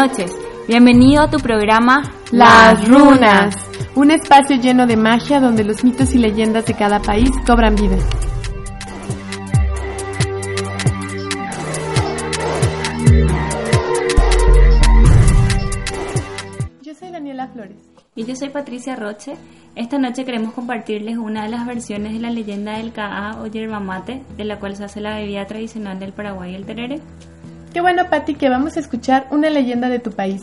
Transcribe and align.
Noches, 0.00 0.34
bienvenido 0.66 1.24
a 1.24 1.30
tu 1.30 1.36
programa 1.40 2.10
Las 2.32 2.88
Runas, 2.88 3.54
un 3.94 4.10
espacio 4.10 4.56
lleno 4.56 4.86
de 4.86 4.96
magia 4.96 5.40
donde 5.40 5.62
los 5.62 5.84
mitos 5.84 6.14
y 6.14 6.18
leyendas 6.18 6.64
de 6.64 6.72
cada 6.72 7.02
país 7.02 7.28
cobran 7.46 7.74
vida. 7.74 7.98
Yo 16.80 16.94
soy 16.94 17.10
Daniela 17.10 17.48
Flores. 17.48 17.76
Y 18.14 18.24
yo 18.24 18.34
soy 18.34 18.48
Patricia 18.48 18.96
Roche. 18.96 19.34
Esta 19.76 19.98
noche 19.98 20.24
queremos 20.24 20.54
compartirles 20.54 21.18
una 21.18 21.42
de 21.42 21.50
las 21.50 21.66
versiones 21.66 22.14
de 22.14 22.20
la 22.20 22.30
leyenda 22.30 22.78
del 22.78 22.92
Caá 22.92 23.40
o 23.42 23.46
yerba 23.48 23.80
mate, 23.80 24.22
de 24.38 24.44
la 24.44 24.58
cual 24.58 24.76
se 24.76 24.84
hace 24.84 25.02
la 25.02 25.16
bebida 25.16 25.44
tradicional 25.44 25.98
del 26.00 26.14
Paraguay, 26.14 26.54
el 26.54 26.64
terere. 26.64 27.00
Qué 27.72 27.80
bueno, 27.80 28.10
Patti, 28.10 28.34
que 28.34 28.48
vamos 28.48 28.76
a 28.76 28.80
escuchar 28.80 29.28
una 29.30 29.48
leyenda 29.48 29.88
de 29.88 30.00
tu 30.00 30.10
país. 30.10 30.42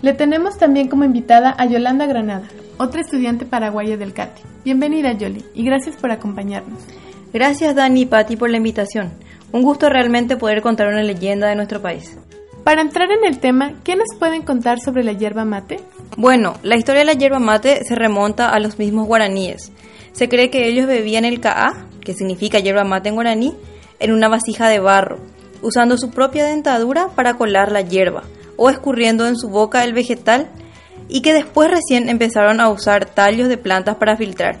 Le 0.00 0.14
tenemos 0.14 0.56
también 0.56 0.88
como 0.88 1.04
invitada 1.04 1.54
a 1.58 1.66
Yolanda 1.66 2.06
Granada, 2.06 2.48
otra 2.78 3.02
estudiante 3.02 3.44
paraguaya 3.44 3.98
del 3.98 4.14
CATI. 4.14 4.40
Bienvenida, 4.64 5.12
Yoli, 5.12 5.44
y 5.54 5.62
gracias 5.62 5.96
por 5.96 6.10
acompañarnos. 6.10 6.80
Gracias, 7.34 7.74
Dani 7.74 8.02
y 8.02 8.06
Patti, 8.06 8.36
por 8.36 8.48
la 8.48 8.56
invitación. 8.56 9.12
Un 9.52 9.62
gusto 9.62 9.90
realmente 9.90 10.38
poder 10.38 10.62
contar 10.62 10.88
una 10.88 11.02
leyenda 11.02 11.48
de 11.48 11.54
nuestro 11.54 11.82
país. 11.82 12.16
Para 12.64 12.80
entrar 12.80 13.10
en 13.10 13.26
el 13.26 13.40
tema, 13.40 13.74
¿qué 13.84 13.94
nos 13.94 14.08
pueden 14.18 14.40
contar 14.40 14.80
sobre 14.80 15.04
la 15.04 15.12
yerba 15.12 15.44
mate? 15.44 15.80
Bueno, 16.16 16.54
la 16.62 16.76
historia 16.76 17.00
de 17.00 17.06
la 17.06 17.12
yerba 17.12 17.40
mate 17.40 17.84
se 17.84 17.94
remonta 17.94 18.48
a 18.48 18.58
los 18.58 18.78
mismos 18.78 19.06
guaraníes. 19.06 19.70
Se 20.12 20.30
cree 20.30 20.48
que 20.48 20.66
ellos 20.66 20.86
bebían 20.86 21.26
el 21.26 21.40
caá, 21.40 21.88
que 22.00 22.14
significa 22.14 22.58
yerba 22.58 22.84
mate 22.84 23.10
en 23.10 23.16
guaraní, 23.16 23.54
en 24.00 24.12
una 24.12 24.28
vasija 24.28 24.68
de 24.68 24.80
barro, 24.80 25.18
usando 25.64 25.96
su 25.96 26.10
propia 26.10 26.44
dentadura 26.44 27.08
para 27.08 27.34
colar 27.34 27.72
la 27.72 27.80
hierba 27.80 28.22
o 28.56 28.70
escurriendo 28.70 29.26
en 29.26 29.36
su 29.36 29.48
boca 29.48 29.82
el 29.82 29.94
vegetal 29.94 30.48
y 31.08 31.22
que 31.22 31.32
después 31.32 31.70
recién 31.70 32.08
empezaron 32.08 32.60
a 32.60 32.68
usar 32.68 33.06
tallos 33.06 33.48
de 33.48 33.56
plantas 33.56 33.96
para 33.96 34.16
filtrar. 34.16 34.60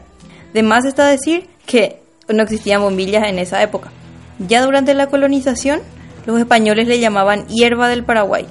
De 0.52 0.62
más 0.62 0.84
está 0.84 1.06
decir 1.06 1.48
que 1.66 2.00
no 2.28 2.42
existían 2.42 2.82
bombillas 2.82 3.28
en 3.28 3.38
esa 3.38 3.62
época. 3.62 3.90
Ya 4.38 4.64
durante 4.64 4.94
la 4.94 5.08
colonización, 5.08 5.80
los 6.26 6.40
españoles 6.40 6.88
le 6.88 6.98
llamaban 6.98 7.46
hierba 7.48 7.88
del 7.88 8.04
Paraguay 8.04 8.46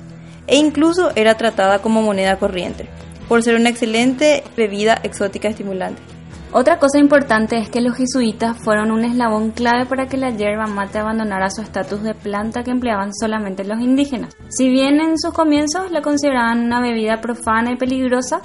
e 0.48 0.58
incluso 0.58 1.12
era 1.16 1.36
tratada 1.36 1.80
como 1.80 2.02
moneda 2.02 2.38
corriente, 2.38 2.88
por 3.28 3.42
ser 3.44 3.56
una 3.56 3.70
excelente 3.70 4.44
bebida 4.56 5.00
exótica 5.04 5.48
estimulante. 5.48 6.13
Otra 6.56 6.78
cosa 6.78 7.00
importante 7.00 7.58
es 7.58 7.68
que 7.68 7.82
los 7.82 7.98
jesuitas 7.98 8.56
fueron 8.56 8.92
un 8.92 9.04
eslabón 9.04 9.50
clave 9.50 9.88
para 9.88 10.06
que 10.06 10.18
la 10.18 10.30
yerba 10.30 10.68
mate 10.68 11.00
abandonara 11.00 11.50
su 11.50 11.64
estatus 11.64 12.04
de 12.04 12.14
planta 12.14 12.64
que 12.64 12.70
empleaban 12.70 13.12
solamente 13.12 13.64
los 13.64 13.80
indígenas. 13.80 14.36
Si 14.50 14.70
bien 14.70 15.02
en 15.02 15.18
sus 15.18 15.34
comienzos 15.34 15.90
la 15.90 16.04
consideraban 16.04 16.64
una 16.64 16.80
bebida 16.80 17.22
profana 17.22 17.72
y 17.72 17.76
peligrosa, 17.76 18.42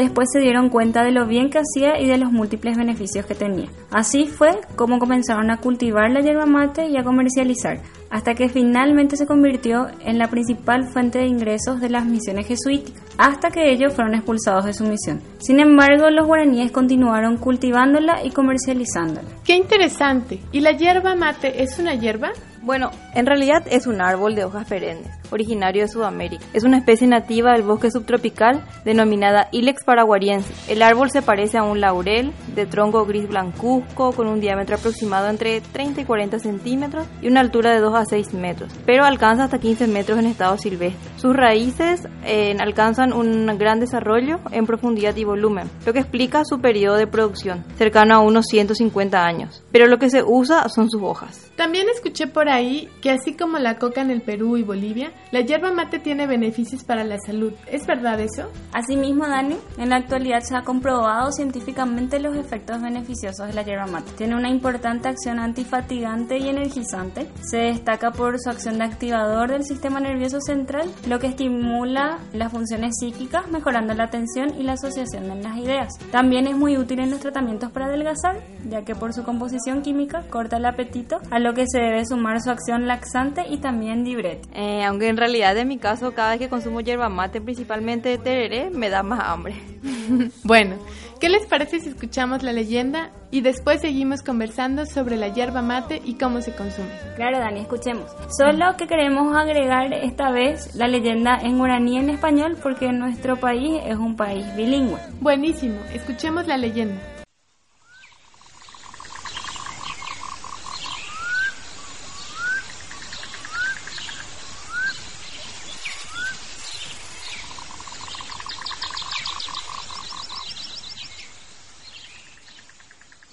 después 0.00 0.28
se 0.32 0.40
dieron 0.40 0.68
cuenta 0.68 1.04
de 1.04 1.12
lo 1.12 1.26
bien 1.26 1.50
que 1.50 1.58
hacía 1.58 2.00
y 2.00 2.06
de 2.06 2.18
los 2.18 2.32
múltiples 2.32 2.76
beneficios 2.76 3.26
que 3.26 3.34
tenía. 3.34 3.68
Así 3.90 4.26
fue 4.26 4.60
como 4.76 4.98
comenzaron 4.98 5.50
a 5.50 5.58
cultivar 5.58 6.10
la 6.10 6.20
yerba 6.20 6.46
mate 6.46 6.88
y 6.88 6.96
a 6.96 7.04
comercializar, 7.04 7.80
hasta 8.10 8.34
que 8.34 8.48
finalmente 8.48 9.16
se 9.16 9.26
convirtió 9.26 9.88
en 10.04 10.18
la 10.18 10.28
principal 10.28 10.84
fuente 10.84 11.18
de 11.18 11.26
ingresos 11.26 11.80
de 11.80 11.90
las 11.90 12.04
misiones 12.04 12.46
jesuíticas, 12.46 13.02
hasta 13.18 13.50
que 13.50 13.70
ellos 13.70 13.92
fueron 13.94 14.14
expulsados 14.14 14.64
de 14.64 14.72
su 14.72 14.84
misión. 14.84 15.20
Sin 15.38 15.60
embargo, 15.60 16.10
los 16.10 16.26
guaraníes 16.26 16.72
continuaron 16.72 17.36
cultivándola 17.36 18.24
y 18.24 18.30
comercializándola. 18.30 19.28
¡Qué 19.44 19.54
interesante! 19.54 20.40
¿Y 20.52 20.60
la 20.60 20.72
yerba 20.72 21.14
mate 21.14 21.62
es 21.62 21.78
una 21.78 21.94
hierba? 21.94 22.30
Bueno, 22.62 22.90
en 23.14 23.26
realidad 23.26 23.64
es 23.70 23.86
un 23.86 24.02
árbol 24.02 24.34
de 24.34 24.44
hojas 24.44 24.66
perennes, 24.66 25.08
originario 25.30 25.82
de 25.82 25.88
Sudamérica. 25.88 26.44
Es 26.52 26.64
una 26.64 26.78
especie 26.78 27.06
nativa 27.06 27.52
del 27.52 27.62
bosque 27.62 27.90
subtropical 27.90 28.62
denominada 28.84 29.48
Ilex 29.52 29.84
paraguariense. 29.84 30.52
El 30.68 30.82
árbol 30.82 31.10
se 31.10 31.22
parece 31.22 31.58
a 31.58 31.62
un 31.62 31.80
laurel 31.80 32.32
de 32.54 32.66
tronco 32.66 33.04
gris 33.04 33.28
blancuzco 33.28 34.12
con 34.12 34.26
un 34.26 34.40
diámetro 34.40 34.76
aproximado 34.76 35.28
entre 35.28 35.60
30 35.60 36.00
y 36.02 36.04
40 36.04 36.38
centímetros 36.38 37.06
y 37.22 37.28
una 37.28 37.40
altura 37.40 37.72
de 37.72 37.80
2 37.80 37.94
a 37.94 38.04
6 38.04 38.34
metros, 38.34 38.72
pero 38.86 39.04
alcanza 39.04 39.44
hasta 39.44 39.58
15 39.58 39.86
metros 39.86 40.18
en 40.18 40.26
estado 40.26 40.56
silvestre. 40.58 41.10
Sus 41.16 41.34
raíces 41.34 42.06
eh, 42.24 42.56
alcanzan 42.58 43.12
un 43.12 43.46
gran 43.58 43.80
desarrollo 43.80 44.40
en 44.50 44.66
profundidad 44.66 45.16
y 45.16 45.24
volumen, 45.24 45.70
lo 45.86 45.92
que 45.92 46.00
explica 46.00 46.44
su 46.44 46.60
periodo 46.60 46.96
de 46.96 47.06
producción, 47.06 47.64
cercano 47.76 48.14
a 48.14 48.20
unos 48.20 48.46
150 48.46 49.22
años. 49.24 49.62
Pero 49.72 49.86
lo 49.86 49.98
que 49.98 50.10
se 50.10 50.22
usa 50.22 50.68
son 50.68 50.90
sus 50.90 51.02
hojas. 51.02 51.50
También 51.56 51.88
escuché 51.88 52.26
por 52.26 52.48
ahí 52.48 52.88
que 53.02 53.10
así 53.10 53.36
como 53.36 53.58
la 53.58 53.78
coca 53.78 54.00
en 54.00 54.10
el 54.10 54.22
Perú 54.22 54.56
y 54.56 54.62
Bolivia, 54.62 55.12
la 55.30 55.42
yerba 55.42 55.72
mate 55.72 56.00
tiene 56.00 56.26
beneficios 56.26 56.82
para 56.82 57.04
la 57.04 57.16
salud. 57.24 57.52
¿Es 57.70 57.86
verdad 57.86 58.18
eso? 58.20 58.50
Asimismo, 58.72 59.28
Dani, 59.28 59.56
en 59.78 59.90
la 59.90 59.96
actualidad 59.96 60.40
se 60.40 60.56
ha 60.56 60.62
comprobado 60.62 61.30
científicamente 61.30 62.18
los 62.18 62.36
efectos 62.36 62.82
beneficiosos 62.82 63.46
de 63.46 63.52
la 63.52 63.62
yerba 63.62 63.86
mate. 63.86 64.10
Tiene 64.16 64.36
una 64.36 64.50
importante 64.50 65.08
acción 65.08 65.38
antifatigante 65.38 66.38
y 66.38 66.48
energizante. 66.48 67.28
Se 67.42 67.58
destaca 67.58 68.10
por 68.10 68.40
su 68.40 68.50
acción 68.50 68.78
de 68.78 68.84
activador 68.84 69.50
del 69.50 69.64
sistema 69.64 70.00
nervioso 70.00 70.40
central, 70.40 70.90
lo 71.06 71.18
que 71.18 71.28
estimula 71.28 72.18
las 72.32 72.50
funciones 72.50 72.96
psíquicas, 72.98 73.48
mejorando 73.50 73.94
la 73.94 74.04
atención 74.04 74.58
y 74.58 74.64
la 74.64 74.72
asociación 74.72 75.28
de 75.28 75.42
las 75.42 75.56
ideas. 75.58 75.92
También 76.10 76.46
es 76.46 76.56
muy 76.56 76.76
útil 76.76 77.00
en 77.00 77.10
los 77.10 77.20
tratamientos 77.20 77.70
para 77.70 77.86
adelgazar, 77.86 78.40
ya 78.68 78.82
que 78.82 78.94
por 78.94 79.12
su 79.12 79.22
composición 79.22 79.82
química 79.82 80.22
corta 80.28 80.56
el 80.56 80.66
apetito, 80.66 81.20
a 81.30 81.38
lo 81.38 81.54
que 81.54 81.66
se 81.68 81.78
debe 81.78 82.04
sumar 82.04 82.40
su 82.40 82.50
acción 82.50 82.86
laxante 82.86 83.44
y 83.48 83.58
también 83.58 84.04
diurética. 84.04 84.50
Eh, 84.54 84.84
aunque 84.84 85.09
en 85.10 85.16
realidad 85.16 85.56
en 85.58 85.68
mi 85.68 85.78
caso 85.78 86.12
cada 86.12 86.30
vez 86.30 86.38
que 86.38 86.48
consumo 86.48 86.80
yerba 86.80 87.08
mate, 87.08 87.40
principalmente 87.40 88.16
tereré, 88.16 88.70
me 88.70 88.88
da 88.88 89.02
más 89.02 89.20
hambre. 89.20 89.54
bueno, 90.44 90.76
¿qué 91.20 91.28
les 91.28 91.46
parece 91.46 91.80
si 91.80 91.88
escuchamos 91.88 92.42
la 92.42 92.52
leyenda 92.52 93.10
y 93.30 93.42
después 93.42 93.80
seguimos 93.80 94.22
conversando 94.22 94.86
sobre 94.86 95.16
la 95.16 95.28
yerba 95.28 95.62
mate 95.62 96.00
y 96.04 96.14
cómo 96.14 96.40
se 96.40 96.52
consume? 96.52 96.90
Claro, 97.16 97.38
Dani, 97.38 97.60
escuchemos. 97.60 98.10
Solo 98.36 98.76
que 98.78 98.86
queremos 98.86 99.36
agregar 99.36 99.92
esta 99.92 100.30
vez 100.30 100.74
la 100.74 100.88
leyenda 100.88 101.38
en 101.42 101.58
guaraní 101.58 101.98
en 101.98 102.10
español 102.10 102.56
porque 102.62 102.92
nuestro 102.92 103.36
país 103.36 103.80
es 103.84 103.96
un 103.96 104.16
país 104.16 104.46
bilingüe. 104.56 104.98
Buenísimo, 105.20 105.80
escuchemos 105.92 106.46
la 106.46 106.56
leyenda. 106.56 107.19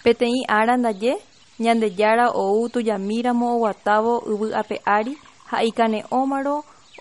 Peteĩ 0.08 0.48
ára 0.48 0.78
ndaje 0.78 1.14
ñandejára 1.60 2.32
ou 2.32 2.70
tujamíramo 2.72 3.46
oguatávo 3.56 4.14
yvy 4.32 4.56
ape 4.62 4.78
ári 4.98 5.14
ha 5.52 5.58
ikane'õmarõ 5.70 6.56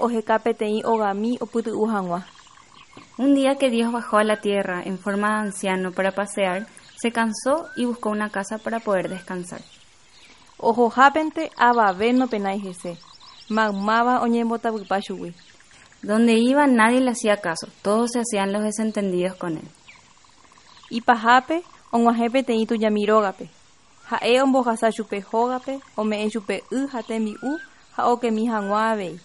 oheka 0.04 0.36
peteĩ 0.44 0.82
ogami 0.92 1.38
opyty'u 1.44 1.84
hag̃ua. 1.92 2.20
Un 3.22 3.30
día 3.36 3.54
que 3.60 3.70
Dios 3.70 3.92
bajó 3.92 4.18
a 4.18 4.24
la 4.24 4.40
tierra 4.40 4.82
en 4.82 4.98
forma 4.98 5.28
de 5.28 5.38
anciano 5.46 5.92
para 5.92 6.16
pasear, 6.18 6.66
se 7.00 7.12
cansó 7.12 7.68
y 7.76 7.84
buscó 7.84 8.10
una 8.10 8.30
casa 8.30 8.58
para 8.58 8.80
poder 8.80 9.08
descansar. 9.08 9.60
Ohohápente 10.58 11.52
avave 11.56 12.12
nopenái 12.12 12.58
hese. 12.66 12.98
Maymáva 13.48 14.20
oñembotavypa 14.20 15.00
chugui. 15.00 15.32
Donde 16.02 16.32
iba 16.32 16.66
nadie 16.66 17.00
le 17.00 17.12
hacía 17.12 17.36
caso, 17.36 17.68
todos 17.82 18.10
se 18.10 18.22
hacían 18.22 18.52
los 18.52 18.64
desentendidos 18.64 19.36
con 19.36 19.58
él. 19.58 19.68
Ipahápe 20.90 21.62
og̃uahẽ 21.92 22.28
peteĩ 22.34 22.66
tujamirógape. 22.66 23.48
Ha'e 24.10 24.42
ombojasa 24.42 24.92
chupe 24.92 25.20
hógape, 25.32 25.80
ome'ẽ 25.96 26.30
chupe 26.30 26.62
y 26.70 26.86
ha 26.92 27.02
tembi'u 27.02 27.58
ha 27.96 28.10
okemi 28.12 28.46
hag̃ua 28.48 28.92
avei. 28.92 29.18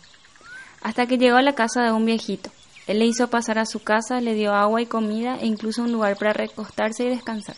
Hasta 0.83 1.05
que 1.05 1.17
llegó 1.17 1.37
a 1.37 1.41
la 1.41 1.53
casa 1.53 1.83
de 1.83 1.91
un 1.91 2.05
viejito. 2.05 2.49
Él 2.87 2.99
le 2.99 3.05
hizo 3.05 3.27
pasar 3.29 3.59
a 3.59 3.65
su 3.65 3.79
casa, 3.83 4.19
le 4.19 4.33
dio 4.33 4.53
agua 4.53 4.81
y 4.81 4.87
comida 4.87 5.37
e 5.39 5.45
incluso 5.45 5.83
un 5.83 5.91
lugar 5.91 6.17
para 6.17 6.33
recostarse 6.33 7.05
y 7.05 7.09
descansar. 7.09 7.55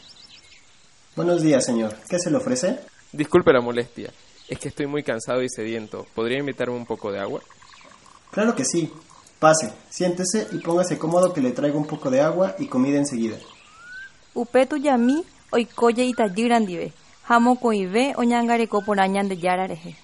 Buenos 1.16 1.42
días, 1.42 1.66
señor. 1.66 1.96
¿Qué 2.10 2.20
se 2.20 2.30
le 2.30 2.38
ofrece? 2.38 2.80
Disculpe 3.12 3.54
la 3.54 3.62
molestia. 3.62 4.12
Es 4.50 4.60
que 4.60 4.68
estoy 4.68 4.88
muy 4.88 5.04
cansado 5.04 5.42
y 5.42 5.48
sediento. 5.50 6.06
¿Podría 6.14 6.40
invitarme 6.40 6.76
un 6.76 6.86
poco 6.86 7.12
de 7.12 7.20
agua? 7.20 7.42
Claro 8.32 8.54
que 8.56 8.66
sí. 8.66 8.92
Pase, 9.40 9.74
siéntese 9.90 10.48
y 10.52 10.58
póngase 10.58 10.98
cómodo 10.98 11.34
que 11.34 11.42
le 11.42 11.52
traigo 11.52 11.78
un 11.78 11.88
poco 11.88 12.10
de 12.10 12.22
agua 12.22 12.56
y 12.60 12.68
comida 12.68 12.98
enseguida. 12.98 13.38
Upe 14.36 14.66
tujami 14.66 15.22
oikoje 15.52 16.06
itajýrandive 16.10 16.92
ha 17.30 17.38
mokõive 17.40 18.14
oñangareko 18.18 18.82
porã 18.82 19.06
Ñandejára 19.08 19.68
rehe. 19.68 19.96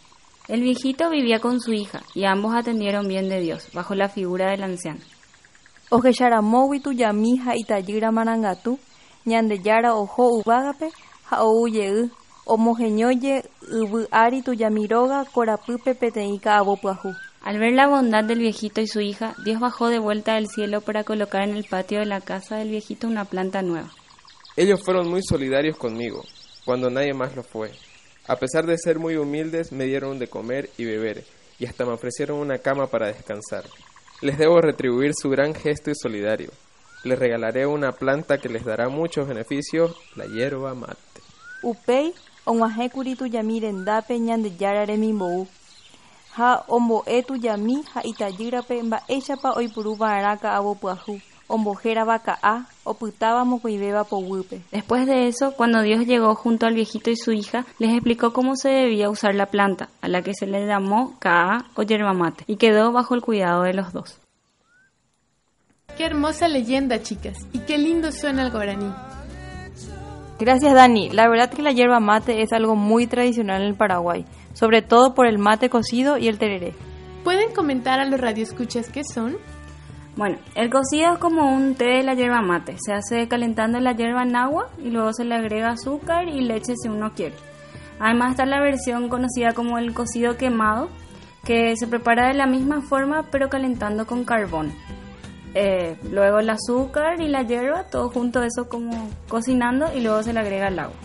El 0.48 0.62
viejito 0.62 1.10
vivía 1.10 1.40
con 1.40 1.60
su 1.60 1.74
hija 1.74 2.02
y 2.14 2.26
ambos 2.26 2.54
atendieron 2.56 3.08
bien 3.08 3.28
de 3.28 3.40
Dios, 3.40 3.70
bajo 3.74 3.96
la 3.96 4.08
figura 4.08 4.52
del 4.52 4.64
anciano. 4.64 5.00
Ohecharamógui 5.90 6.80
tujami 6.80 7.42
ha 7.46 7.56
itajýra 7.56 8.12
marangatu 8.12 8.78
Ñandejára 9.26 9.96
oho 9.96 10.42
yvágape 10.42 10.92
ha 11.30 11.44
oujey 11.44 12.12
omoheñóje 12.46 13.44
yvy'ári 13.82 14.42
tujamiróga 14.42 15.26
korapýpe 15.26 15.96
peteĩ 15.96 16.38
ka'avo 16.40 16.78
pyahu. 16.78 17.14
Al 17.42 17.58
ver 17.58 17.74
la 17.74 17.88
bondad 17.88 18.24
del 18.24 18.40
viejito 18.40 18.82
y 18.82 18.88
su 18.88 19.02
hija, 19.02 19.34
Dios 19.44 19.60
bajó 19.60 19.88
de 19.88 20.00
vuelta 20.00 20.36
del 20.36 20.48
cielo 20.48 20.82
para 20.82 21.04
colocar 21.04 21.42
en 21.44 21.56
el 21.56 21.64
patio 21.64 22.00
de 22.00 22.06
la 22.06 22.22
casa 22.22 22.58
del 22.58 22.70
viejito 22.70 23.08
una 23.08 23.26
planta 23.26 23.62
nueva. 23.62 23.90
Ellos 24.60 24.82
fueron 24.84 25.08
muy 25.08 25.22
solidarios 25.24 25.78
conmigo, 25.78 26.22
cuando 26.66 26.90
nadie 26.90 27.14
más 27.14 27.34
lo 27.34 27.44
fue. 27.44 27.72
A 28.28 28.36
pesar 28.36 28.66
de 28.66 28.78
ser 28.78 29.00
muy 29.00 29.16
humildes, 29.16 29.72
me 29.72 29.86
dieron 29.86 30.20
de 30.20 30.28
comer 30.28 30.70
y 30.78 30.84
beber, 30.84 31.24
y 31.60 31.66
hasta 31.66 31.86
me 31.86 31.94
ofrecieron 31.94 32.40
una 32.40 32.58
cama 32.58 32.88
para 32.88 33.08
descansar. 33.08 33.64
Les 34.20 34.38
debo 34.38 34.60
retribuir 34.60 35.14
su 35.16 35.30
gran 35.30 35.56
gesto 35.56 35.92
y 35.92 35.96
solidario. 35.96 36.52
Les 37.06 37.18
regalaré 37.18 37.66
una 37.68 37.94
planta 37.94 38.38
que 38.38 38.50
les 38.50 38.66
dará 38.66 38.90
muchos 38.90 39.30
beneficios, 39.30 39.96
la 40.18 40.26
hierba 40.26 40.76
mate. 40.76 41.22
Upéi 41.64 42.14
og̃uahẽkuri 42.46 43.16
tujami 43.16 43.62
rendápe 43.62 44.20
Ñandejára 44.20 44.84
remimbou 44.86 45.48
ha 46.36 46.66
ombo'e 46.68 47.24
tujami 47.24 47.78
ha 47.96 48.02
itajýrape 48.04 48.84
mba'éichapa 48.84 49.56
oiporuva'erã 49.56 50.36
ka'avo 50.36 50.76
pyahu 51.50 51.56
ombohéra 51.56 52.20
ka'a 52.20 52.66
opytáva 52.86 53.44
mokõivéva 53.44 54.04
poguýpe. 54.04 54.62
Después 54.72 55.06
de 55.06 55.28
eso, 55.28 55.54
cuando 55.56 55.82
Dios 55.82 56.06
llegó 56.06 56.36
junto 56.36 56.66
al 56.66 56.76
viejito 56.76 57.10
y 57.10 57.16
su 57.18 57.32
hija, 57.32 57.66
les 57.80 57.92
explicó 57.92 58.32
cómo 58.34 58.56
se 58.56 58.70
debía 58.70 59.10
usar 59.10 59.36
la 59.36 59.48
planta, 59.48 59.90
a 60.02 60.08
la 60.08 60.22
que 60.22 60.34
se 60.34 60.48
le 60.48 60.66
llamó 60.66 61.18
Ka'a 61.20 61.66
o 61.76 61.84
yerba 61.84 62.14
mate, 62.14 62.44
y 62.48 62.58
quedó 62.58 62.92
bajo 62.92 63.16
el 63.16 63.22
cuidado 63.22 63.64
de 63.64 63.74
los 63.74 63.92
dos. 63.94 64.20
Qué 65.98 66.06
hermosa 66.06 66.48
leyenda, 66.48 67.02
chicas, 67.02 67.38
y 67.52 67.60
qué 67.60 67.78
lindo 67.78 68.12
suena 68.12 68.44
el 68.44 68.52
guaraní. 68.52 68.94
Gracias 70.40 70.74
Dani, 70.74 71.10
la 71.10 71.28
verdad 71.28 71.50
que 71.50 71.62
la 71.62 71.74
yerba 71.74 72.00
mate 72.00 72.42
es 72.42 72.54
algo 72.54 72.78
muy 72.78 73.08
tradicional 73.08 73.62
en 73.62 73.68
el 73.68 73.76
Paraguay, 73.76 74.26
sobre 74.54 74.82
todo 74.82 75.14
por 75.14 75.28
el 75.28 75.38
mate 75.38 75.70
cocido 75.70 76.18
y 76.18 76.30
el 76.30 76.38
tereré. 76.38 76.74
¿Pueden 77.26 77.54
comentar 77.54 78.00
a 78.00 78.06
los 78.06 78.22
radioescuchas 78.22 78.90
qué 78.90 79.02
son? 79.04 79.38
Bueno, 80.16 80.38
el 80.56 80.70
cocido 80.70 81.14
es 81.14 81.20
como 81.20 81.54
un 81.54 81.76
té 81.76 81.86
de 81.86 82.04
la 82.04 82.14
yerba 82.14 82.42
mate. 82.42 82.76
Se 82.80 82.94
hace 82.94 83.28
calentando 83.28 83.80
la 83.80 83.94
yerba 83.94 84.24
en 84.24 84.36
agua 84.36 84.70
y 84.84 84.90
luego 84.90 85.14
se 85.14 85.24
le 85.24 85.36
agrega 85.36 85.70
azúcar 85.70 86.28
y 86.28 86.42
leche 86.42 86.74
si 86.76 86.90
uno 86.90 87.14
quiere. 87.14 87.36
Además 88.00 88.32
está 88.32 88.46
la 88.46 88.62
versión 88.62 89.10
conocida 89.10 89.54
como 89.54 89.78
el 89.78 89.94
cocido 89.94 90.38
quemado, 90.38 90.90
que 91.46 91.76
se 91.76 91.88
prepara 91.88 92.28
de 92.28 92.34
la 92.34 92.48
misma 92.48 92.82
forma 92.82 93.28
pero 93.32 93.50
calentando 93.50 94.06
con 94.06 94.26
carbón. 94.26 94.74
Eh, 95.56 95.98
luego 96.12 96.40
el 96.40 96.50
azúcar 96.50 97.20
y 97.22 97.28
la 97.28 97.44
hierba, 97.44 97.86
todo 97.86 98.10
junto 98.10 98.44
eso 98.44 98.70
como 98.70 99.10
cocinando 99.28 99.88
y 99.96 100.02
luego 100.02 100.22
se 100.24 100.34
le 100.34 100.40
agrega 100.40 100.68
el 100.68 100.80
agua. 100.80 100.96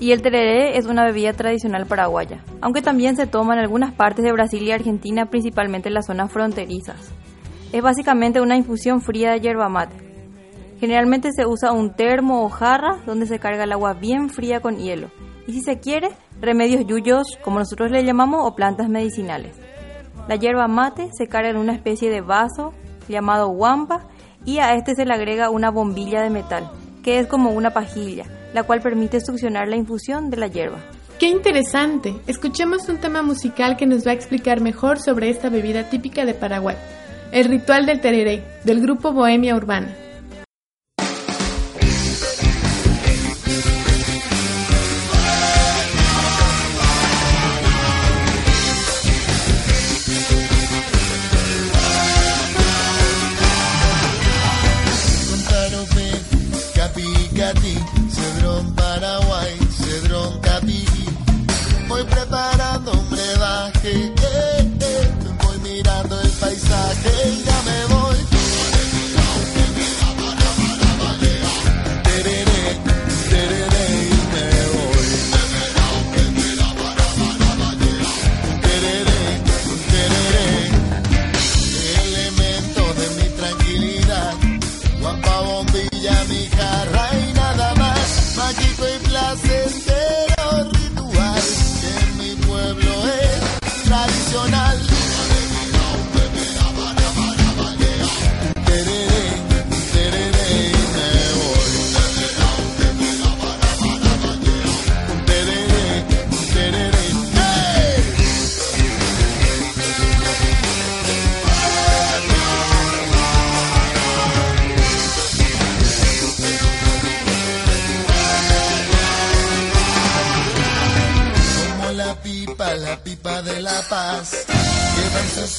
Y 0.00 0.12
el 0.12 0.22
tereré 0.22 0.76
es 0.76 0.86
una 0.86 1.04
bebida 1.04 1.32
tradicional 1.32 1.86
paraguaya, 1.86 2.40
aunque 2.60 2.82
también 2.82 3.16
se 3.16 3.26
toma 3.26 3.54
en 3.54 3.60
algunas 3.60 3.92
partes 3.92 4.24
de 4.24 4.32
Brasil 4.32 4.62
y 4.62 4.72
Argentina, 4.72 5.26
principalmente 5.26 5.88
en 5.88 5.94
las 5.94 6.06
zonas 6.06 6.32
fronterizas. 6.32 7.12
Es 7.74 7.82
básicamente 7.82 8.40
una 8.40 8.56
infusión 8.56 9.00
fría 9.00 9.32
de 9.32 9.40
yerba 9.40 9.68
mate. 9.68 9.96
Generalmente 10.78 11.30
se 11.32 11.44
usa 11.44 11.72
un 11.72 11.92
termo 11.96 12.44
o 12.44 12.48
jarra 12.48 12.98
donde 13.04 13.26
se 13.26 13.40
carga 13.40 13.64
el 13.64 13.72
agua 13.72 13.94
bien 13.94 14.30
fría 14.30 14.60
con 14.60 14.76
hielo. 14.76 15.10
Y 15.48 15.54
si 15.54 15.60
se 15.60 15.80
quiere, 15.80 16.10
remedios 16.40 16.86
yuyos, 16.86 17.36
como 17.42 17.58
nosotros 17.58 17.90
le 17.90 18.04
llamamos, 18.04 18.46
o 18.46 18.54
plantas 18.54 18.88
medicinales. 18.88 19.56
La 20.28 20.36
yerba 20.36 20.68
mate 20.68 21.10
se 21.18 21.26
carga 21.26 21.50
en 21.50 21.56
una 21.56 21.72
especie 21.72 22.10
de 22.10 22.20
vaso 22.20 22.72
llamado 23.08 23.48
guampa 23.48 24.06
y 24.44 24.58
a 24.58 24.76
este 24.76 24.94
se 24.94 25.04
le 25.04 25.12
agrega 25.12 25.50
una 25.50 25.72
bombilla 25.72 26.22
de 26.22 26.30
metal, 26.30 26.70
que 27.02 27.18
es 27.18 27.26
como 27.26 27.50
una 27.50 27.70
pajilla, 27.70 28.24
la 28.54 28.62
cual 28.62 28.82
permite 28.82 29.20
succionar 29.20 29.66
la 29.66 29.74
infusión 29.74 30.30
de 30.30 30.36
la 30.36 30.46
hierba. 30.46 30.78
¡Qué 31.18 31.26
interesante! 31.26 32.14
Escuchemos 32.28 32.88
un 32.88 32.98
tema 32.98 33.22
musical 33.22 33.76
que 33.76 33.86
nos 33.86 34.06
va 34.06 34.12
a 34.12 34.14
explicar 34.14 34.60
mejor 34.60 35.00
sobre 35.00 35.28
esta 35.28 35.48
bebida 35.48 35.90
típica 35.90 36.24
de 36.24 36.34
Paraguay. 36.34 36.76
El 37.34 37.46
ritual 37.46 37.84
del 37.84 37.98
tereré, 38.00 38.44
del 38.62 38.80
grupo 38.80 39.12
Bohemia 39.12 39.56
Urbana. 39.56 40.03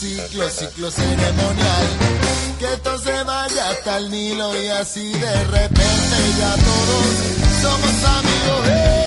Ciclo, 0.05 0.49
ciclo 0.49 0.91
ceremonial, 0.91 1.87
que 2.59 2.73
esto 2.73 2.97
se 2.99 3.23
vaya 3.23 3.69
hasta 3.69 3.97
el 3.97 4.11
Nilo 4.11 4.55
y 4.61 4.67
así 4.67 5.11
de 5.11 5.43
repente 5.45 6.17
ya 6.39 6.55
todos 6.55 7.61
somos 7.61 8.03
amigos. 8.03 8.67
¡eh! 8.67 9.05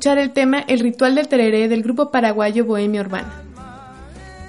Escuchar 0.00 0.16
el 0.16 0.30
tema 0.30 0.60
El 0.60 0.80
ritual 0.80 1.14
del 1.14 1.28
tereré 1.28 1.68
del 1.68 1.82
grupo 1.82 2.10
paraguayo 2.10 2.64
Bohemia 2.64 3.02
Urbana. 3.02 3.30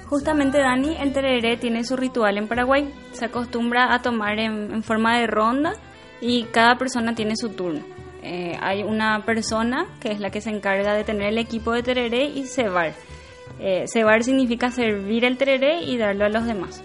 Justamente 0.06 0.56
Dani, 0.56 0.96
el 0.98 1.12
tereré 1.12 1.58
tiene 1.58 1.84
su 1.84 1.94
ritual 1.94 2.38
en 2.38 2.48
Paraguay. 2.48 2.90
Se 3.12 3.26
acostumbra 3.26 3.92
a 3.92 4.00
tomar 4.00 4.38
en, 4.38 4.82
forma 4.82 5.18
de 5.18 5.26
ronda 5.26 5.74
y 6.22 6.44
cada 6.44 6.76
persona 6.76 7.14
tiene 7.14 7.36
su 7.36 7.50
turno. 7.50 7.82
Eh, 8.22 8.56
hay 8.62 8.82
una 8.82 9.26
persona 9.26 9.84
que 10.00 10.12
es 10.12 10.20
la 10.20 10.30
que 10.30 10.40
se 10.40 10.48
encarga 10.48 10.94
de 10.94 11.04
tener 11.04 11.28
el 11.28 11.36
equipo 11.36 11.72
de 11.72 11.82
tereré 11.82 12.24
y 12.24 12.44
cebar. 12.44 12.94
Eh, 13.60 13.84
cebar 13.88 14.24
significa 14.24 14.70
servir 14.70 15.26
el 15.26 15.36
tereré 15.36 15.82
y 15.82 15.98
darlo 15.98 16.24
a 16.24 16.30
los 16.30 16.46
demás. 16.46 16.82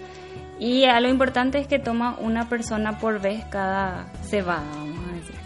Y 0.58 0.84
lo 0.84 1.08
importante 1.08 1.58
es 1.58 1.66
que 1.66 1.78
toma 1.78 2.18
una 2.20 2.50
persona 2.50 2.98
por 2.98 3.18
vez 3.18 3.42
cada 3.46 4.12
cebada, 4.24 4.66
vamos 4.76 5.08
a 5.08 5.14
decir. 5.14 5.36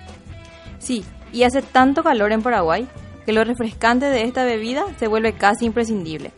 Sí, 0.80 1.04
y 1.32 1.44
hace 1.44 1.62
tanto 1.62 2.02
calor 2.02 2.32
en 2.32 2.42
Paraguay 2.42 2.88
que 3.24 3.32
lo 3.32 3.44
refrescante 3.44 4.06
de 4.06 4.22
esta 4.22 4.44
bebida 4.44 4.84
se 4.98 5.06
vuelve 5.06 5.34
casi 5.34 5.66
imprescindible. 5.66 6.32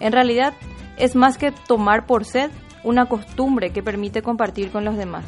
En 0.00 0.12
realidad, 0.12 0.54
es 0.96 1.14
más 1.14 1.38
que 1.38 1.52
tomar 1.52 2.06
por 2.06 2.24
sed, 2.24 2.50
una 2.84 3.06
costumbre 3.06 3.70
que 3.70 3.82
permite 3.82 4.22
compartir 4.22 4.70
con 4.70 4.84
los 4.84 4.96
demás, 4.96 5.24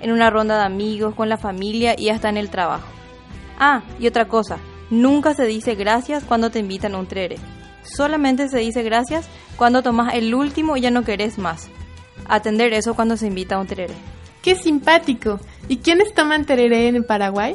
en 0.00 0.12
una 0.12 0.30
ronda 0.30 0.58
de 0.58 0.64
amigos, 0.64 1.14
con 1.14 1.28
la 1.28 1.36
familia 1.36 1.94
y 1.98 2.08
hasta 2.10 2.28
en 2.28 2.36
el 2.36 2.50
trabajo. 2.50 2.88
Ah, 3.58 3.82
y 3.98 4.06
otra 4.06 4.26
cosa, 4.26 4.58
nunca 4.90 5.34
se 5.34 5.44
dice 5.44 5.74
gracias 5.74 6.24
cuando 6.24 6.50
te 6.50 6.58
invitan 6.58 6.94
a 6.94 6.98
un 6.98 7.06
trere. 7.06 7.36
Solamente 7.82 8.48
se 8.48 8.58
dice 8.58 8.82
gracias 8.82 9.28
cuando 9.56 9.82
tomas 9.82 10.14
el 10.14 10.34
último 10.34 10.76
y 10.76 10.82
ya 10.82 10.90
no 10.90 11.04
querés 11.04 11.38
más. 11.38 11.68
Atender 12.28 12.72
eso 12.72 12.94
cuando 12.94 13.16
se 13.16 13.26
invita 13.26 13.56
a 13.56 13.60
un 13.60 13.66
tereré. 13.66 13.94
¡Qué 14.42 14.54
simpático! 14.54 15.38
¿Y 15.68 15.78
quiénes 15.78 16.14
toman 16.14 16.44
tereré 16.44 16.88
en 16.88 17.04
Paraguay? 17.04 17.54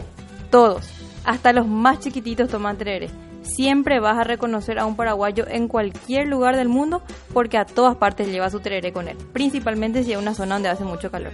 Todos, 0.50 0.90
hasta 1.28 1.54
los 1.54 1.68
más 1.68 2.00
chiquititos 2.00 2.50
toman 2.50 2.78
tereré 2.78 3.10
siempre 3.48 4.00
vas 4.00 4.18
a 4.18 4.24
reconocer 4.24 4.80
a 4.80 4.86
un 4.86 4.96
paraguayo 4.96 5.46
en 5.48 5.68
cualquier 5.68 6.28
lugar 6.28 6.56
del 6.56 6.70
mundo 6.70 7.02
porque 7.34 7.58
a 7.58 7.66
todas 7.66 7.96
partes 7.96 8.28
lleva 8.28 8.50
su 8.50 8.60
tereré 8.60 8.92
con 8.92 9.08
él, 9.08 9.18
principalmente 9.34 10.04
si 10.04 10.14
es 10.14 10.18
una 10.18 10.34
zona 10.34 10.56
donde 10.56 10.70
hace 10.70 10.84
mucho 10.84 11.10
calor. 11.10 11.32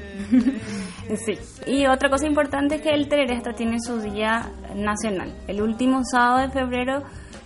sí, 1.26 1.38
y 1.68 1.86
otra 1.88 2.10
cosa 2.10 2.28
importante 2.28 2.76
es 2.76 2.82
que 2.82 2.90
el 2.90 3.08
tereré 3.08 3.36
hasta 3.36 3.54
tiene 3.54 3.80
su 3.80 4.00
día 4.00 4.52
nacional. 4.76 5.34
El 5.48 5.62
último 5.62 6.02
sábado 6.04 6.40
de 6.40 6.50
febrero 6.50 7.04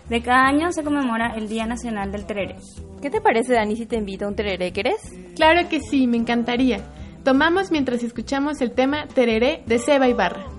de 0.10 0.22
cada 0.22 0.48
año 0.48 0.72
se 0.72 0.84
conmemora 0.84 1.34
el 1.36 1.50
Día 1.50 1.66
Nacional 1.66 2.14
del 2.14 2.26
Tereré. 2.26 2.56
¿Qué 3.02 3.10
te 3.10 3.20
parece, 3.20 3.54
Dani, 3.54 3.76
si 3.76 3.86
te 3.86 3.98
invito 3.98 4.24
a 4.24 4.30
un 4.30 4.36
tereré? 4.36 4.72
¿Querés? 4.72 5.02
Claro 5.36 5.68
que 5.68 5.82
sí, 5.82 6.08
me 6.08 6.16
encantaría. 6.16 6.80
Tomamos 7.26 7.72
mientras 7.72 8.02
escuchamos 8.04 8.62
el 8.62 8.72
tema 8.72 9.06
Tereré 9.08 9.64
de 9.66 9.80
Seba 9.80 10.08
Ibarra. 10.08 10.57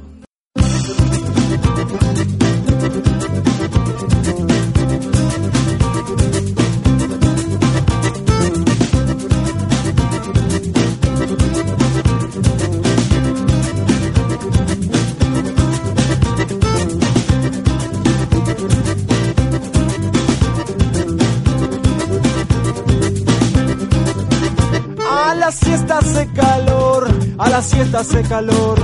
Siesta 27.69 28.01
hace 28.01 28.23
calor. 28.23 28.79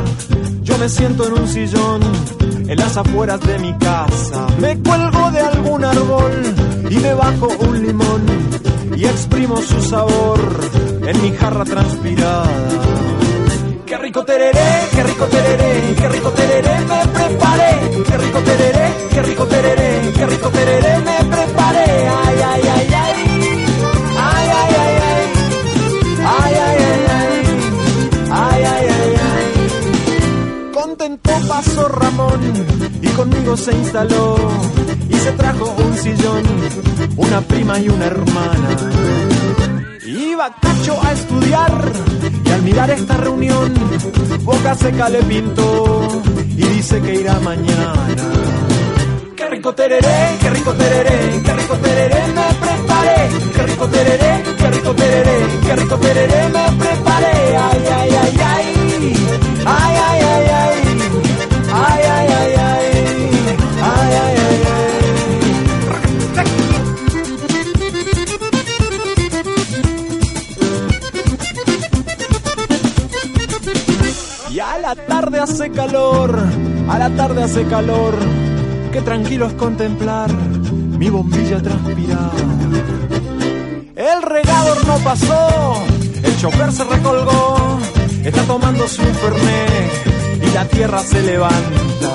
Yo 0.63 0.79
me 0.79 0.89
siento 0.89 1.27
en 1.27 1.33
un 1.33 1.49
sillón, 1.49 2.01
en 2.69 2.77
las 2.77 2.97
afueras 2.97 3.41
de 3.41 3.59
mi 3.59 3.73
casa. 3.79 4.47
Me 4.61 4.79
cuelgo 4.79 5.31
de 5.31 5.41
algún 5.41 5.85
árbol 5.85 6.33
y 6.91 6.97
me 6.97 7.15
bajo 7.15 7.49
un 7.61 7.87
limón 7.87 8.23
y 8.97 9.05
exprimo 9.05 9.57
su 9.57 9.81
sabor 9.83 10.41
en 11.07 11.23
mi 11.23 11.33
jarra 11.33 11.65
transpirada. 11.65 12.49
Qué 13.87 13.97
rico 13.99 14.25
tereré, 14.25 14.71
qué 14.95 15.03
rico 15.03 15.25
tereré, 15.27 15.54
se 33.65 33.73
instaló 33.73 34.37
y 35.09 35.15
se 35.15 35.33
trajo 35.33 35.75
un 35.79 35.97
sillón, 35.97 36.43
una 37.17 37.41
prima 37.41 37.79
y 37.79 37.89
una 37.89 38.07
hermana. 38.07 38.69
Iba 40.05 40.55
Cacho 40.61 41.01
a 41.03 41.13
estudiar 41.13 41.73
y 42.45 42.51
al 42.51 42.63
mirar 42.63 42.91
esta 42.91 43.17
reunión, 43.17 43.73
boca 44.43 44.75
seca 44.75 45.09
le 45.09 45.23
pintó 45.23 46.23
y 46.59 46.63
dice 46.63 47.01
que 47.01 47.15
irá 47.15 47.41
mañana. 47.41 47.95
Qué 49.35 49.49
rico 49.49 49.75
tereré, 49.75 50.37
qué 50.43 50.51
rico 50.51 50.73
tereré, 50.75 51.43
qué 51.43 51.53
rico 51.55 51.75
tereré 51.77 52.23
me 52.35 52.67
preparé. 52.67 53.31
Qué 53.55 53.63
rico 53.63 53.87
tereré, 53.87 54.43
qué 54.59 54.71
rico 54.71 54.95
tereré, 54.95 55.37
qué 55.65 55.77
rico 55.77 55.97
tereré 55.97 56.49
me 56.49 56.85
preparé. 56.85 57.57
Ay, 57.57 57.85
ay, 57.99 58.11
ay, 58.11 58.41
ay. 58.45 59.15
Ay, 59.65 59.97
ay, 59.97 60.19
ay. 60.19 60.24
Tarde 75.07 75.41
hace 75.41 75.71
calor, 75.71 76.39
a 76.89 76.99
la 76.99 77.11
tarde 77.11 77.43
hace 77.43 77.65
calor 77.65 78.15
qué 78.95 79.01
tranquilo 79.03 79.47
es 79.47 79.55
contemplar 79.55 80.33
mi 80.33 81.11
bombilla 81.11 81.61
transpirada. 81.61 82.31
El 83.97 84.23
regador 84.23 84.87
no 84.87 84.99
pasó, 84.99 85.83
el 86.23 86.37
chofer 86.37 86.71
se 86.71 86.85
recolgó, 86.85 87.81
está 88.25 88.43
tomando 88.43 88.87
su 88.87 89.03
fernet 89.03 90.43
y 90.43 90.55
la 90.55 90.65
tierra 90.67 91.01
se 91.01 91.23
levanta. 91.23 92.15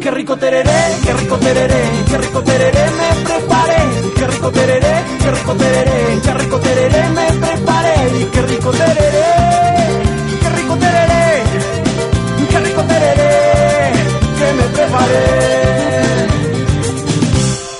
Qué 0.00 0.10
rico 0.12 0.36
tereré, 0.36 0.82
qué 1.02 1.12
rico 1.14 1.36
tereré, 1.38 1.82
qué 2.08 2.18
rico 2.18 2.40
tereré 2.42 2.84
me 3.00 3.24
preparé. 3.24 3.74
Qué 4.14 4.26
rico 4.28 4.50
tereré, 4.50 4.94
qué 5.18 5.30
rico 5.30 5.52
tereré, 5.54 6.20
qué 6.22 6.34
rico 6.34 6.58
tereré 6.58 7.08
me 7.08 7.46
preparé. 7.46 8.20
Y 8.20 8.24
qué 8.26 8.42
rico 8.42 8.70
tereré, 8.70 9.63
rico 12.60 12.82
que 14.38 14.52
me 14.58 14.62
preparé. 14.74 16.26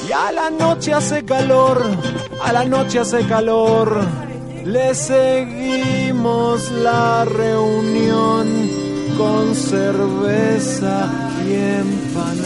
Y 0.09 0.13
a 0.13 0.33
la 0.33 0.51
noche 0.51 0.93
hace 0.93 1.25
calor, 1.25 1.83
a 2.43 2.53
la 2.53 2.65
noche 2.65 2.99
hace 3.01 3.27
calor. 3.27 4.01
Le 4.65 4.95
seguimos 4.95 6.71
la 6.71 7.25
reunión 7.25 8.47
con 9.19 9.55
cerveza 9.55 11.11
y 11.47 11.53
empanadas. 11.53 12.44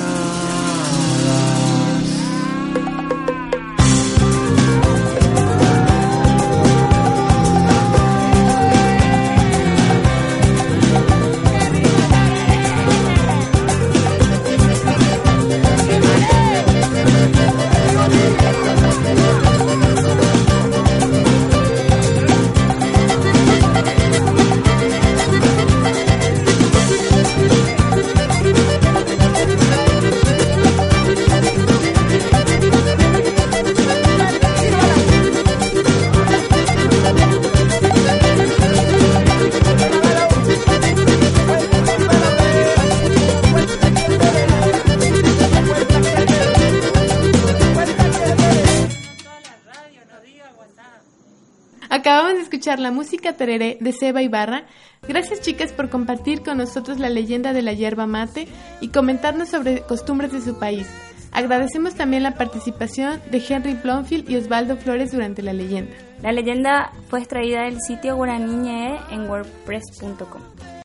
Escuchar 52.48 52.78
la 52.78 52.90
música 52.90 53.34
tereré 53.34 53.76
de 53.78 53.92
Seba 53.92 54.22
Ibarra. 54.22 54.64
Gracias 55.06 55.42
chicas 55.42 55.72
por 55.72 55.90
compartir 55.90 56.42
con 56.42 56.56
nosotros 56.56 56.98
la 56.98 57.10
leyenda 57.10 57.52
de 57.52 57.60
la 57.60 57.74
yerba 57.74 58.06
mate 58.06 58.48
y 58.80 58.88
comentarnos 58.88 59.50
sobre 59.50 59.82
costumbres 59.82 60.32
de 60.32 60.40
su 60.40 60.58
país. 60.58 60.86
Agradecemos 61.30 61.94
también 61.94 62.22
la 62.22 62.36
participación 62.36 63.20
de 63.30 63.44
Henry 63.46 63.74
Blomfield 63.74 64.30
y 64.30 64.36
Osvaldo 64.36 64.78
Flores 64.78 65.12
durante 65.12 65.42
la 65.42 65.52
leyenda. 65.52 65.94
La 66.22 66.32
leyenda 66.32 66.90
fue 67.10 67.20
extraída 67.20 67.64
del 67.64 67.80
sitio 67.82 68.16
guaraniñe 68.16 68.98
en 69.10 69.28
wordpress.com. 69.28 70.77